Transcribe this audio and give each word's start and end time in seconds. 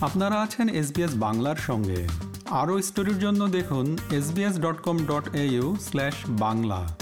আপনারা 0.00 0.42
আছেন 0.42 0.68
এসবিএস 0.68 1.10
বাংলার 1.14 1.56
সঙ্গে। 1.56 2.08
আরও 2.50 2.82
স্টোরির 2.82 3.18
জন্য 3.18 3.48
দেখুন 3.48 3.98
SBS 4.10 4.60
dot 4.60 4.82
com 4.82 4.98
dot 4.98 5.34
au 5.34 5.76
slash 5.80 6.14
Bangla. 6.28 6.96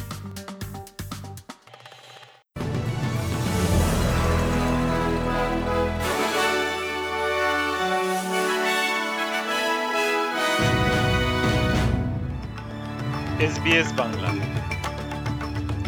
SBS 13.40 13.93
Bangla. 13.96 14.31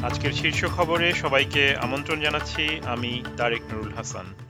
আজকের 0.06 0.32
শীর্ষ 0.32 0.64
খবরে 0.64 1.12
সবাইকে 1.12 1.76
আমন্ত্রণ 1.76 2.20
জানাচ্ছি। 2.20 2.80
আমি 2.86 3.22
তারেক 3.36 3.62
নুরুল 3.72 3.94
হাসান। 3.94 4.47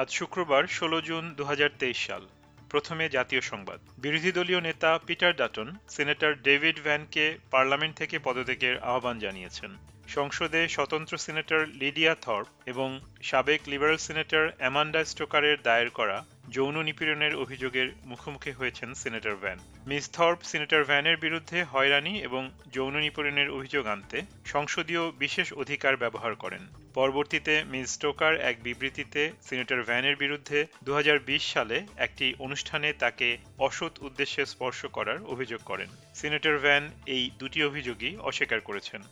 আজ 0.00 0.10
শুক্রবার 0.10 0.66
ষোলো 0.66 1.00
জুন 1.00 1.34
দু 1.34 1.44
হাজার 1.44 1.70
তেইশ 1.78 2.06
সাল। 2.06 2.26
প্রথমে 2.70 3.08
জাতীয় 3.08 3.40
সংবাদ। 3.40 3.80
বিরোধী 3.98 4.32
দলীয় 4.32 4.60
নেতা 4.60 4.98
পিটার 5.06 5.36
ডাটন, 5.36 5.68
সিনেটর 5.88 6.34
ডেভিড 6.34 6.80
ভ্যানকে 6.82 7.38
পার্লামেন্ট 7.50 7.96
থেকে 7.96 8.18
পদত্যাগের 8.18 8.78
আহ্বান 8.78 9.18
জানিয়েছেন। 9.18 9.76
সংসদে 10.16 10.60
স্বতন্ত্র 10.68 11.14
সিনেটর 11.24 11.60
লিডিয়া 11.82 12.12
থর্প 12.24 12.48
এবং 12.72 12.88
সাবেক 13.22 13.60
লিবারেল 13.70 13.98
সিনেটর 14.06 14.44
অ্যামান্ডা 14.58 15.00
স্টোকারের 15.04 15.56
দায়ের 15.62 15.90
করা 15.90 16.18
যৌন 16.54 16.76
নিপীড়নের 16.82 17.34
অভিযোগের 17.34 17.88
মুখোমুখি 18.04 18.52
হয়েছেন 18.52 18.88
senator 18.94 19.34
Van. 19.42 19.58
Miss 19.86 20.04
Thorpe 20.16 20.40
senator 20.42 20.82
ভ্যানের 20.84 21.16
বিরুদ্ধে 21.16 21.58
হয়রানি 21.62 22.14
এবং 22.28 22.42
যৌন 22.72 22.94
নিপীড়নের 22.96 23.48
অভিযোগ 23.50 23.84
আনতে 23.86 24.18
সংসদীয় 24.44 25.04
বিশেষ 25.18 25.48
অধিকার 25.52 25.94
ব্যবহার 25.96 26.32
করেন। 26.34 26.62
পরবর্তীতে 26.94 27.54
মিস 27.64 27.86
স্টোকার 27.94 28.32
এক 28.40 28.56
বিবৃতিতে 28.62 29.22
সিনেটর 29.48 29.80
ভ্যানের 29.82 30.16
বিরুদ্ধে 30.16 30.58
দু 30.84 30.92
হাজার 30.94 31.18
বিশ 31.18 31.42
সালে 31.54 31.76
একটি 31.96 32.26
অনুষ্ঠানে 32.38 32.88
তাকে 32.92 33.28
অসৎ 33.58 33.94
উদ্দেশ্যে 33.98 34.42
স্পর্শ 34.46 34.80
করার 34.86 35.18
অভিযোগ 35.24 35.60
করেন। 35.64 35.88
সিনেটর 36.14 36.56
ভ্যান 36.58 36.84
এই 37.06 37.22
দুটি 37.38 37.60
অভিযোগই 37.64 38.12
অস্বীকার 38.28 38.60
করেছেন। 38.60 39.02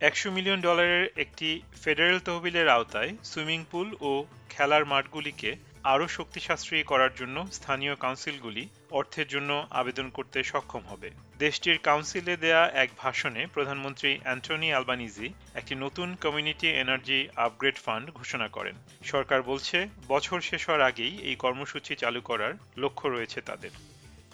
একশো 0.00 0.30
মিলিয়ন 0.30 0.60
ডলারের 0.60 1.10
একটি 1.16 1.62
ফেডারেল 1.82 2.18
তহবিলের 2.18 2.68
আওতায় 2.68 3.16
সুইমিং 3.24 3.64
পুল 3.70 3.88
ও 4.00 4.24
খেলার 4.48 4.84
মাঠগুলিকে 4.84 5.56
আরও 5.84 6.08
শক্তিশাস্ত্রী 6.08 6.82
করার 6.82 7.10
জন্য 7.16 7.46
স্থানীয় 7.52 7.94
কাউন্সিলগুলি 7.94 8.68
অর্থের 8.90 9.26
জন্য 9.26 9.66
আবেদন 9.70 10.10
করতে 10.10 10.42
সক্ষম 10.42 10.82
হবে। 10.88 11.10
দেশটির 11.38 11.78
কাউন্সিলে 11.78 12.36
দেয়া 12.36 12.62
এক 12.74 12.90
ভাষণে 12.98 13.46
প্রধানমন্ত্রী 13.46 14.18
অ্যান্টনি 14.22 14.72
আলবানিজি 14.72 15.28
একটি 15.54 15.74
নতুন 15.74 16.14
কমিউনিটি 16.20 16.68
এনার্জি 16.68 17.28
আপগ্রেড 17.36 17.74
ফান্ড 17.74 18.10
ঘোষণা 18.10 18.48
করেন। 18.48 18.74
সরকার 19.04 19.42
বলছে, 19.42 19.88
বছর 20.08 20.40
শেষ 20.40 20.66
হওয়ার 20.66 20.82
আগেই 20.82 21.18
এই 21.22 21.34
কর্মসূচি 21.34 21.96
চালু 21.96 22.20
করার 22.20 22.52
লক্ষ্য 22.76 23.08
রয়েছে 23.08 23.40
তাদের। 23.40 23.70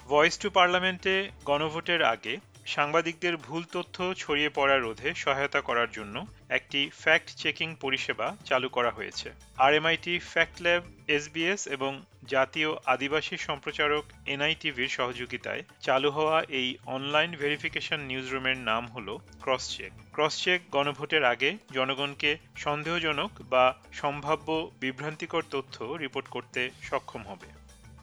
ভয়েস 0.08 0.38
টু 0.38 0.50
পার্লামেন্টে 0.50 1.30
গণভোটের 1.44 2.02
আগে 2.02 2.36
সাংবাদিকদের 2.74 3.34
ভুল 3.36 3.62
তথ্য 3.72 3.96
ছড়িয়ে 4.14 4.50
পড়া 4.58 4.76
রোধে 4.76 5.08
সহায়তা 5.14 5.60
করার 5.60 5.90
জন্য 5.92 6.16
একটি 6.48 6.80
ফ্যাক্ট 7.02 7.28
চেকিং 7.36 7.68
পরিষেবা 7.74 8.26
চালু 8.44 8.68
করা 8.68 8.90
হয়েছে। 8.90 9.28
আরএমআইটি 9.58 10.14
ফ্যাক্ট 10.32 10.56
ল্যাব 10.60 10.82
এসবিএস 11.08 11.62
এবং 11.66 11.92
জাতীয় 12.28 12.70
আদিবাসী 12.86 13.36
সম্প্রচারক 13.38 14.04
এনআইটিভির 14.26 14.94
সহযোগিতায় 14.98 15.62
চালু 15.80 16.08
হওয়া 16.10 16.36
এই 16.60 16.68
অনলাইন 16.86 17.30
ভেরিফিকেশন 17.36 18.00
নিউজরুমের 18.00 18.58
নাম 18.70 18.84
হল 18.86 19.08
ক্রসচেক 19.42 19.92
ক্রসচেক 20.12 20.60
গণভোটের 20.70 21.24
আগে 21.24 21.50
জনগণকে 21.72 22.30
সন্দেহজনক 22.56 23.30
বা 23.50 23.64
সম্ভাব্য 23.92 24.48
বিভ্রান্তিকর 24.80 25.44
তথ্য 25.50 25.76
রিপোর্ট 25.94 26.26
করতে 26.28 26.60
সক্ষম 26.82 27.22
হবে। 27.22 27.48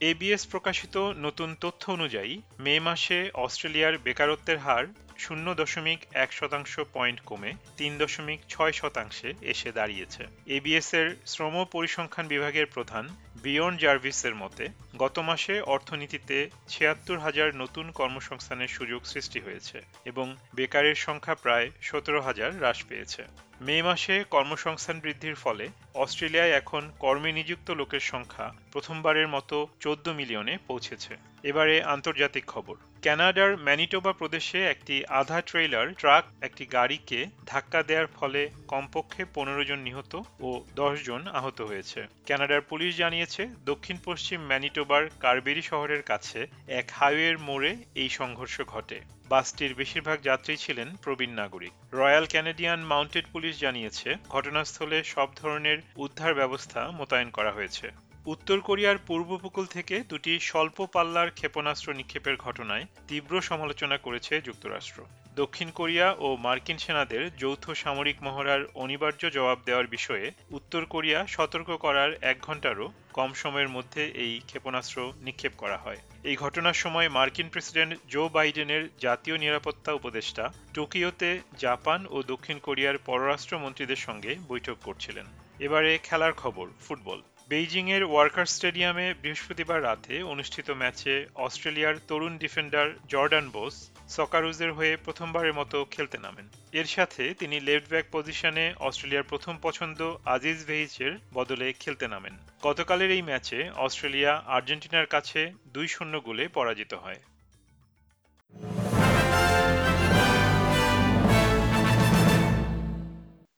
এবিএস 0.02 0.48
প্রকাশিত 0.48 0.98
নতুন 0.98 1.56
তথ্য 1.62 1.92
অনুযায়ী, 1.92 2.42
মে 2.60 2.80
মাসে 2.80 3.30
অস্ট্রেলিয়ার 3.34 3.98
বেকারত্বের 3.98 4.58
হার 4.58 4.86
শূন্য 5.18 5.56
দশমিক 5.56 6.00
এক 6.14 6.34
শতাংশ 6.34 6.80
পয়েন্ট 6.94 7.22
কমে 7.26 7.52
তিন 7.78 7.98
দশমিক 7.98 8.40
ছয় 8.50 8.72
শতাংশে 8.72 9.34
এসে 9.42 9.72
দাঁড়িয়েছে। 9.72 10.24
এবিএস 10.48 10.94
এর 10.94 11.16
শ্রম 11.26 11.66
পরিসংখ্যান 11.72 12.28
বিভাগের 12.28 12.66
প্রধান 12.66 13.08
বিয়ন 13.44 13.78
জার্ভিসের 13.78 14.36
মতে, 14.36 14.70
গত 14.98 15.20
মাসে 15.20 15.62
অর্থনীতিতে 15.62 16.50
ছিয়াত্তর 16.68 17.20
হাজার 17.20 17.56
নতুন 17.56 17.92
কর্মসংস্থানের 17.92 18.68
সুযোগ 18.68 19.06
সৃষ্টি 19.06 19.40
হয়েছে 19.40 19.82
এবং 20.06 20.36
বেকারের 20.56 20.96
সংখ্যা 20.96 21.36
প্রায় 21.36 21.72
সতেরো 21.82 22.22
হাজার 22.22 22.52
হ্রাস 22.58 22.84
পেয়েছে। 22.84 23.47
মে 23.62 23.82
মাসে 23.82 24.24
কর্মসংস্থান 24.32 25.00
বৃদ্ধির 25.00 25.36
ফলে 25.36 25.70
অস্ট্রেলিয়ায় 25.94 26.52
এখন 26.52 26.92
কর্মে 27.00 27.32
নিযুক্ত 27.32 27.72
লোকের 27.72 28.00
সংখ্যা 28.00 28.54
প্রথমবারের 28.72 29.28
মতো 29.28 29.68
চোদ্দ 29.80 30.10
মিলিয়নে 30.10 30.58
পৌঁছেছে। 30.68 31.18
এবারে 31.44 31.84
আন্তর্জাতিক 31.84 32.46
খবর। 32.46 32.76
ক্যানাডার 33.02 33.58
ম্যানিটোবা 33.58 34.14
প্রদেশে 34.14 34.68
একটি 34.68 35.06
আধা 35.06 35.42
ট্রেইলার 35.42 35.94
ট্রাক 35.94 36.24
একটি 36.42 36.66
গাড়িকে 36.66 37.26
ধাক্কা 37.46 37.84
দেওয়ার 37.84 38.08
ফলে 38.08 38.50
কমপক্ষে 38.68 39.26
পনেরো 39.34 39.64
জন 39.64 39.80
নিহত 39.80 40.22
ও 40.40 40.64
দশ 40.76 41.04
জন 41.04 41.28
আহত 41.28 41.62
হয়েছে। 41.62 42.08
ক্যানাডার 42.26 42.62
পুলিশ 42.62 42.98
জানিয়েছে 42.98 43.50
দক্ষিণ 43.66 43.98
পশ্চিম 44.06 44.42
ম্যানিটোবার 44.42 45.04
কারবেরি 45.20 45.62
শহরের 45.62 46.02
কাছে 46.02 46.48
এক 46.68 46.86
হাইওয়ের 46.92 47.38
মোড়ে 47.38 47.78
এই 47.96 48.10
সংঘর্ষ 48.10 48.62
ঘটে। 48.62 49.17
বাসটির 49.30 49.74
বেশিরভাগ 49.74 50.18
যাত্রী 50.22 50.58
ছিলেন 50.58 50.88
প্রবীণ 50.96 51.32
নাগরিক। 51.32 51.72
রয়্যাল 51.94 52.26
ক্যানেডিয়ান 52.26 52.80
মাউন্টেড 52.84 53.26
পুলিশ 53.32 53.60
জানিয়েছে, 53.60 54.16
ঘটনাস্থলে 54.30 54.98
সব 55.04 55.30
ধরনের 55.36 55.78
উদ্ধার 55.96 56.34
ব্যবস্থা 56.34 56.92
মোতায়েন 56.92 57.30
করা 57.30 57.52
হয়েছে। 57.52 57.88
উত্তর 58.34 58.60
কোরিয়ার 58.60 58.98
পূর্ব 59.08 59.32
উপকূল 59.32 59.66
থেকে 59.66 59.96
দুটি 60.10 60.40
স্বল্প 60.40 60.78
পাল্লার 60.86 61.30
ক্ষেপণাস্ত্র 61.32 61.94
নিক্ষেপের 61.94 62.36
ঘটনায় 62.38 62.86
তীব্র 63.08 63.42
সমালোচনা 63.42 63.98
করেছে 63.98 64.42
যুক্তরাষ্ট্র। 64.42 65.06
দক্ষিণ 65.36 65.70
কোরিয়া 65.72 66.16
ও 66.20 66.28
মার্কিন 66.36 66.78
সেনাদের 66.78 67.38
যৌথ 67.38 67.72
সামরিক 67.72 68.18
মহড়ার 68.24 68.62
অনিবার্য 68.76 69.22
জবাব 69.30 69.58
দেওয়ার 69.66 69.88
বিষয়ে 69.88 70.32
উত্তর 70.52 70.86
কোরিয়া 70.86 71.28
সতর্ক 71.28 71.70
করার 71.76 72.12
এক 72.22 72.38
ঘন্টারও 72.42 72.92
কম 73.14 73.34
সময়ের 73.34 73.70
মধ্যে 73.70 74.04
এই 74.24 74.34
ক্ষেপণাস্ত্র 74.46 75.14
নিক্ষেপ 75.22 75.54
করা 75.58 75.78
হয়। 75.78 75.98
এই 76.24 76.36
ঘটনার 76.36 76.74
সময় 76.74 77.10
মার্কিন 77.10 77.48
প্রেসিডেন্ট 77.50 77.92
জো 78.08 78.24
বাইডেনের 78.30 78.84
জাতীয় 79.00 79.38
নিরাপত্তা 79.38 79.92
উপদেষ্টা 79.94 80.54
টোকিওতে 80.74 81.30
জাপান 81.58 82.00
ও 82.10 82.18
দক্ষিণ 82.24 82.58
কোরিয়ার 82.60 82.98
পররাষ্ট্রমন্ত্রীদের 82.98 83.96
সঙ্গে 83.96 84.36
বৈঠক 84.48 84.78
করছিলেন। 84.84 85.26
এবারে 85.60 85.92
খেলার 86.04 86.34
খবর, 86.34 86.68
ফুটবল। 86.88 87.22
বেইজিংয়ের 87.50 88.04
ওয়ার্কার 88.04 88.46
স্টেডিয়ামে 88.46 89.08
বৃহস্পতিবার 89.22 89.80
রাতে 89.84 90.16
অনুষ্ঠিত 90.24 90.68
ম্যাচে 90.72 91.14
অস্ট্রেলিয়ার 91.36 91.96
তরুণ 92.08 92.38
ডিফেন্ডার 92.38 92.88
জর্ডান 93.08 93.46
বোস 93.50 93.76
সকারুজের 94.10 94.72
হয়ে 94.74 94.94
প্রথমবারের 95.06 95.54
মতো 95.54 95.78
খেলতে 95.92 96.18
নামেন। 96.18 96.48
এর 96.72 96.86
সাথে 96.86 97.24
তিনি 97.34 97.60
লেফট 97.60 97.90
ব্যাক 97.90 98.06
পজিশনে 98.12 98.66
অস্ট্রেলিয়ার 98.80 99.30
প্রথম 99.32 99.56
পছন্দ 99.62 100.00
আজিজ 100.26 100.60
ভেহিচের 100.66 101.14
বদলে 101.34 101.68
খেলতে 101.74 102.08
নামেন। 102.08 102.36
গতকালের 102.64 103.12
এই 103.12 103.22
ম্যাচে 103.22 103.60
অস্ট্রেলিয়া 103.76 104.32
আর্জেন্টিনার 104.48 105.06
কাছে 105.06 105.42
দুই 105.68 105.88
শূন্য 105.88 106.14
গোলে 106.22 106.48
পরাজিত 106.48 106.94
হয়। 106.94 107.20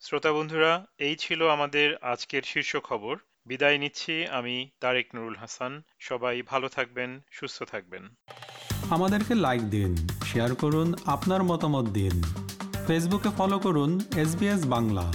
শ্রোতা 0.02 0.32
বন্ধুরা, 0.32 0.72
এই 1.00 1.16
ছিল 1.16 1.40
আমাদের 1.50 1.88
আজকের 2.02 2.42
শীর্ষ 2.42 2.72
খবর। 2.90 3.16
বিদায় 3.50 3.78
নিচ্ছি, 3.78 4.16
আমি 4.40 4.56
তারেক 4.80 5.08
নুরুল 5.16 5.36
হাসান। 5.36 5.74
সবাই 6.00 6.36
ভালো 6.42 6.68
থাকবেন, 6.68 7.10
সুস্থ 7.32 7.64
থাকবেন। 7.64 8.04
আমাদেরকে 8.96 9.34
লাইক 9.46 9.62
দিন 9.76 9.92
শেয়ার 10.26 10.52
করুন, 10.56 10.88
আপনার 11.06 11.42
মতামত 11.44 11.86
দিন। 11.90 12.16
ফেসবুকে 12.88 13.30
ফলো 13.38 13.58
করুন 13.60 13.92
এস 14.22 14.32
বাংলা 14.66 15.06